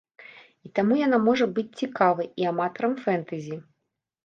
І 0.67 0.71
таму 0.79 0.97
яна 1.01 1.19
можа 1.27 1.45
быць 1.59 1.67
цікавай 1.83 2.33
і 2.43 2.51
аматарам 2.55 2.99
фэнтэзі. 3.07 3.63